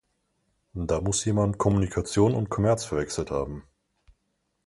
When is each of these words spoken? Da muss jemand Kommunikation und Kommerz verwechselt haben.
Da 0.73 0.99
muss 0.99 1.25
jemand 1.25 1.59
Kommunikation 1.59 2.33
und 2.33 2.49
Kommerz 2.49 2.85
verwechselt 2.85 3.29
haben. 3.29 3.67